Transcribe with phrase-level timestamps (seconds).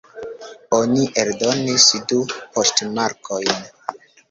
[0.77, 2.19] Oni eldonis du
[2.57, 3.57] poŝtmarkojn.